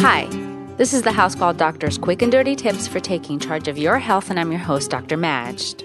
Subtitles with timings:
[0.00, 0.26] Hi,
[0.76, 3.98] this is the House Call Doctor's quick and dirty tips for taking charge of your
[3.98, 5.16] health, and I'm your host, Dr.
[5.16, 5.82] Majd.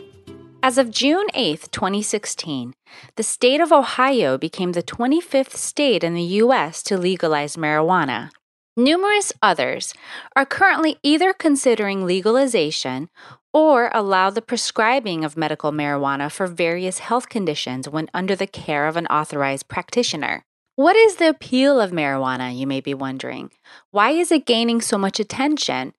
[0.61, 2.75] As of June 8, 2016,
[3.15, 6.83] the state of Ohio became the 25th state in the U.S.
[6.83, 8.29] to legalize marijuana.
[8.77, 9.95] Numerous others
[10.35, 13.09] are currently either considering legalization
[13.51, 18.85] or allow the prescribing of medical marijuana for various health conditions when under the care
[18.85, 20.45] of an authorized practitioner.
[20.75, 23.51] What is the appeal of marijuana, you may be wondering?
[23.91, 25.93] Why is it gaining so much attention?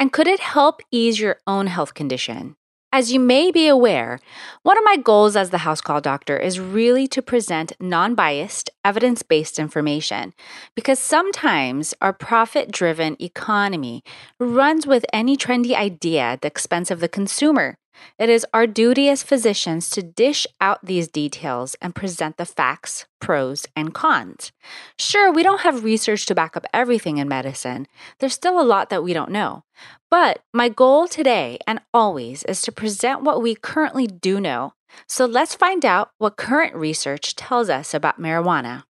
[0.00, 2.56] And could it help ease your own health condition?
[2.90, 4.18] As you may be aware,
[4.64, 8.70] one of my goals as the house call doctor is really to present non biased,
[8.84, 10.34] evidence based information
[10.74, 14.02] because sometimes our profit driven economy
[14.40, 17.78] runs with any trendy idea at the expense of the consumer.
[18.18, 23.06] It is our duty as physicians to dish out these details and present the facts,
[23.20, 24.52] pros, and cons.
[24.98, 27.86] Sure, we don't have research to back up everything in medicine.
[28.18, 29.64] There's still a lot that we don't know.
[30.10, 34.72] But my goal today and always is to present what we currently do know.
[35.06, 38.84] So let's find out what current research tells us about marijuana.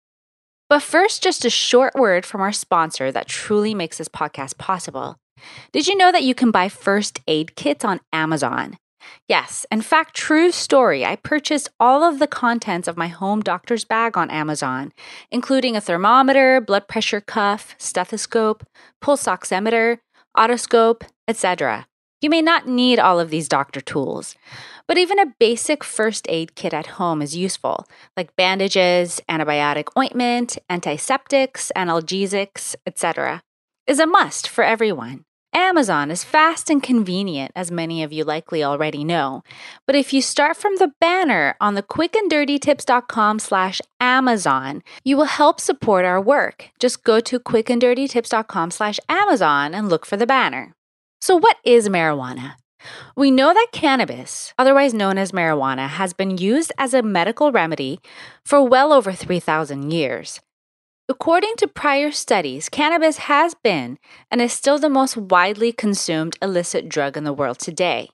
[0.69, 5.17] But first, just a short word from our sponsor that truly makes this podcast possible.
[5.73, 8.77] Did you know that you can buy first aid kits on Amazon?
[9.29, 11.05] Yes, in fact, true story.
[11.05, 14.93] I purchased all of the contents of my home doctor's bag on Amazon,
[15.31, 18.67] including a thermometer, blood pressure cuff, stethoscope,
[19.01, 19.99] pulse oximeter,
[20.37, 21.87] otoscope, etc.
[22.21, 24.35] You may not need all of these doctor tools,
[24.89, 27.87] but even a basic first aid kit at home is useful,
[28.17, 33.43] like bandages, antibiotic ointment, antiseptics, analgesics, etc.,
[33.87, 35.25] is a must for everyone.
[35.55, 39.43] Amazon is fast and convenient, as many of you likely already know.
[39.87, 45.61] But if you start from the banner on the quickanddirtytips.com slash Amazon, you will help
[45.61, 46.71] support our work.
[46.79, 50.75] Just go to quickanddirtytips.com slash Amazon and look for the banner.
[51.21, 52.55] So what is marijuana?
[53.17, 58.01] We know that cannabis, otherwise known as marijuana, has been used as a medical remedy
[58.45, 60.41] for well over 3,000 years.
[61.11, 63.99] According to prior studies, cannabis has been
[64.31, 68.11] and is still the most widely consumed illicit drug in the world today.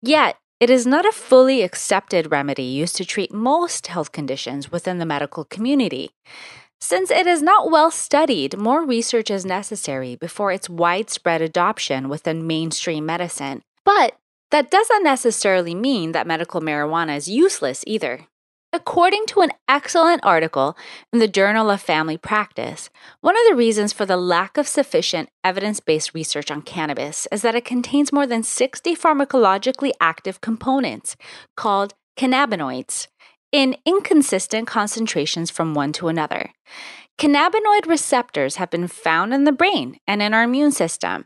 [0.00, 4.98] Yet, it is not a fully accepted remedy used to treat most health conditions within
[4.98, 6.10] the medical community.
[6.80, 12.46] Since it is not well studied, more research is necessary before its widespread adoption within
[12.46, 13.62] mainstream medicine.
[13.84, 14.16] But
[14.52, 18.28] that doesn't necessarily mean that medical marijuana is useless either.
[18.76, 20.76] According to an excellent article
[21.10, 22.90] in the Journal of Family Practice,
[23.22, 27.40] one of the reasons for the lack of sufficient evidence based research on cannabis is
[27.40, 31.16] that it contains more than 60 pharmacologically active components
[31.56, 33.08] called cannabinoids
[33.50, 36.50] in inconsistent concentrations from one to another.
[37.18, 41.24] Cannabinoid receptors have been found in the brain and in our immune system.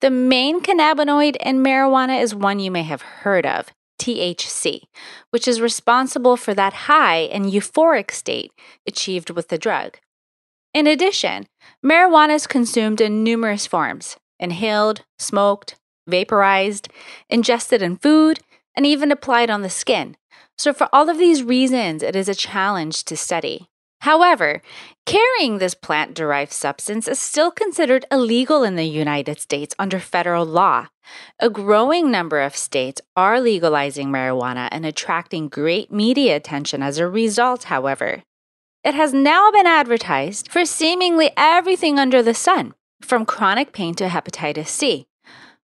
[0.00, 3.66] The main cannabinoid in marijuana is one you may have heard of
[4.06, 4.82] THC,
[5.30, 8.52] which is responsible for that high and euphoric state
[8.86, 9.98] achieved with the drug.
[10.72, 11.46] In addition,
[11.84, 16.88] marijuana is consumed in numerous forms inhaled, smoked, vaporized,
[17.30, 18.38] ingested in food,
[18.76, 20.14] and even applied on the skin.
[20.58, 23.68] So, for all of these reasons, it is a challenge to study.
[24.06, 24.62] However,
[25.04, 30.46] carrying this plant derived substance is still considered illegal in the United States under federal
[30.46, 30.86] law.
[31.40, 37.08] A growing number of states are legalizing marijuana and attracting great media attention as a
[37.08, 38.22] result, however.
[38.84, 44.06] It has now been advertised for seemingly everything under the sun, from chronic pain to
[44.06, 45.08] hepatitis C.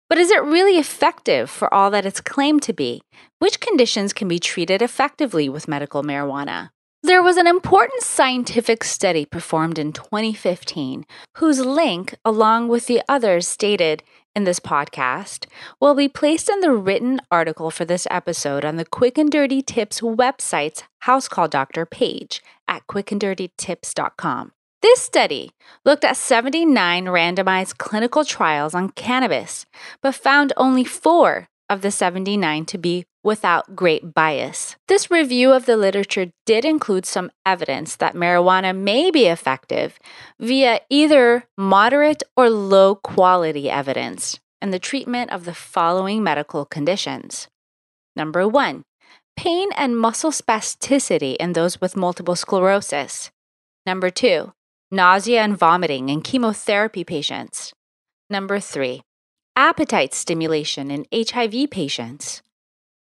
[0.09, 3.03] But is it really effective for all that it's claimed to be?
[3.39, 6.72] Which conditions can be treated effectively with medical marijuana?
[7.05, 11.05] There was an important scientific study performed in 2015
[11.35, 14.03] whose link, along with the others stated
[14.33, 15.47] in this podcast,
[15.81, 19.61] will be placed in the written article for this episode on the Quick and Dirty
[19.61, 24.53] Tips website's House Call Doctor page at quickanddirtytips.com.
[24.81, 25.51] This study
[25.83, 29.65] looked at 79 randomized clinical trials on cannabis,
[30.01, 34.75] but found only four of the 79 to be without great bias.
[34.87, 39.97] This review of the literature did include some evidence that marijuana may be effective
[40.39, 47.47] via either moderate or low quality evidence in the treatment of the following medical conditions.
[48.15, 48.83] Number one,
[49.35, 53.31] pain and muscle spasticity in those with multiple sclerosis.
[53.85, 54.53] Number two,
[54.91, 57.73] nausea and vomiting in chemotherapy patients.
[58.29, 59.01] Number three,
[59.55, 62.41] appetite stimulation in HIV patients.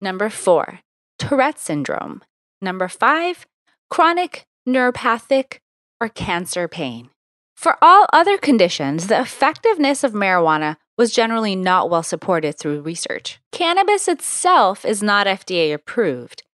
[0.00, 0.80] Number four,
[1.18, 2.22] Tourette syndrome.
[2.62, 3.46] Number five,
[3.90, 5.58] chronic neuropathic
[6.00, 7.10] or cancer pain.
[7.56, 13.40] For all other conditions, the effectiveness of marijuana was generally not well supported through research.
[13.50, 16.44] Cannabis itself is not FDA approved.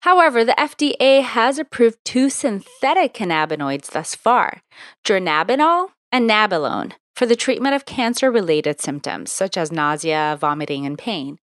[0.00, 4.62] However, the FDA has approved two synthetic cannabinoids thus far
[5.06, 10.98] dronabinol and nabilone for the treatment of cancer related symptoms such as nausea, vomiting, and
[10.98, 11.38] pain.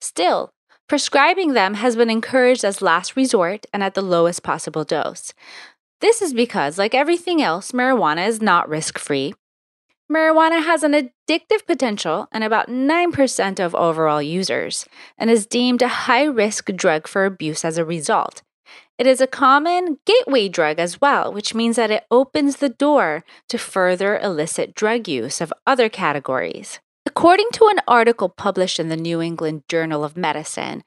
[0.00, 0.50] Still,
[0.88, 5.32] prescribing them has been encouraged as last resort and at the lowest possible dose.
[6.00, 9.34] This is because, like everything else, marijuana is not risk free.
[10.12, 14.86] Marijuana has an addictive potential in about 9% of overall users
[15.16, 18.42] and is deemed a high risk drug for abuse as a result.
[18.98, 23.24] It is a common gateway drug as well, which means that it opens the door
[23.48, 26.80] to further illicit drug use of other categories.
[27.16, 30.82] According to an article published in the New England Journal of Medicine,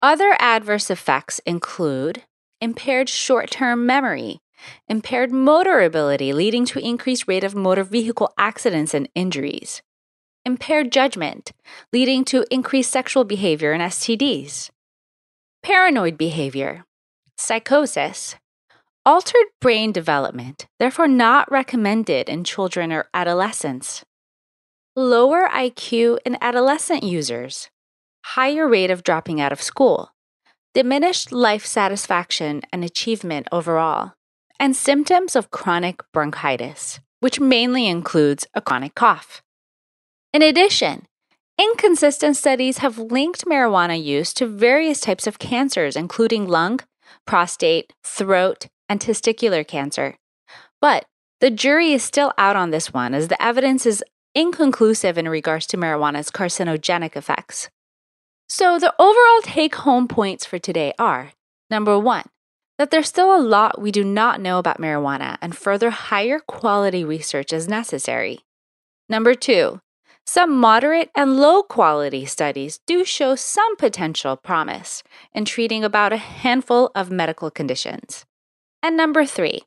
[0.00, 2.22] other adverse effects include
[2.62, 4.40] impaired short term memory,
[4.88, 9.82] impaired motor ability leading to increased rate of motor vehicle accidents and injuries,
[10.46, 11.52] impaired judgment
[11.92, 14.70] leading to increased sexual behavior and STDs,
[15.62, 16.86] paranoid behavior,
[17.36, 18.36] psychosis,
[19.04, 24.06] altered brain development, therefore not recommended in children or adolescents,
[24.96, 27.68] lower IQ in adolescent users,
[28.24, 30.12] higher rate of dropping out of school,
[30.74, 34.14] diminished life satisfaction and achievement overall,
[34.58, 39.42] and symptoms of chronic bronchitis, which mainly includes a chronic cough.
[40.32, 41.06] In addition,
[41.60, 46.80] inconsistent studies have linked marijuana use to various types of cancers, including lung,
[47.26, 50.16] prostate, throat, and testicular cancer.
[50.80, 51.04] But
[51.40, 54.02] the jury is still out on this one as the evidence is
[54.36, 57.70] inconclusive in regards to marijuana's carcinogenic effects.
[58.48, 61.32] So, the overall take home points for today are
[61.70, 62.26] number one,
[62.78, 67.02] that there's still a lot we do not know about marijuana and further higher quality
[67.04, 68.40] research is necessary.
[69.08, 69.80] Number two,
[70.26, 75.02] some moderate and low quality studies do show some potential promise
[75.32, 78.26] in treating about a handful of medical conditions.
[78.82, 79.62] And number three,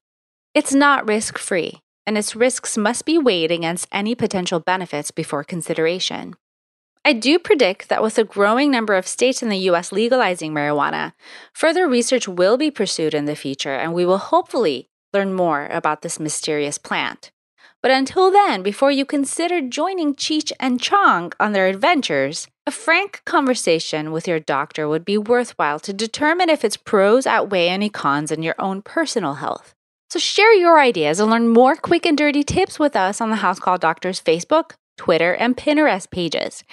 [0.54, 5.44] it's not risk free, and its risks must be weighed against any potential benefits before
[5.44, 6.34] consideration.
[7.06, 11.14] I do predict that with a growing number of states in the US legalizing marijuana,
[11.54, 16.02] further research will be pursued in the future and we will hopefully learn more about
[16.02, 17.30] this mysterious plant.
[17.84, 23.22] But until then, before you consider joining Cheech and Chong on their adventures, a frank
[23.24, 28.32] conversation with your doctor would be worthwhile to determine if its pros outweigh any cons
[28.32, 29.76] in your own personal health.
[30.10, 33.36] So share your ideas and learn more quick and dirty tips with us on the
[33.38, 36.64] House Call Doctors Facebook, Twitter, and Pinterest pages.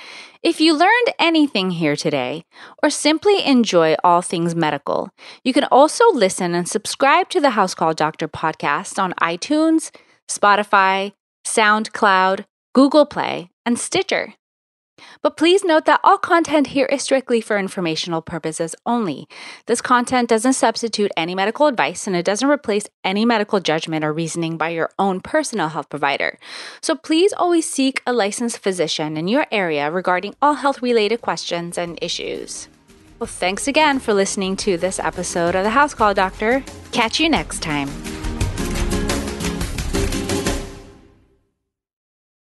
[0.42, 2.44] If you learned anything here today,
[2.82, 5.10] or simply enjoy all things medical,
[5.44, 9.94] you can also listen and subscribe to the House Call Doctor podcast on iTunes,
[10.30, 11.12] Spotify,
[11.46, 14.32] SoundCloud, Google Play, and Stitcher.
[15.22, 19.28] But please note that all content here is strictly for informational purposes only.
[19.66, 24.12] This content doesn't substitute any medical advice and it doesn't replace any medical judgment or
[24.12, 26.38] reasoning by your own personal health provider.
[26.80, 31.78] So please always seek a licensed physician in your area regarding all health related questions
[31.78, 32.68] and issues.
[33.18, 36.62] Well, thanks again for listening to this episode of the House Call Doctor.
[36.92, 37.88] Catch you next time.